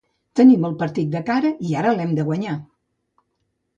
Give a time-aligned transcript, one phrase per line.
[0.39, 2.57] Tenim el partit de cara i ara l’hem de guanyar.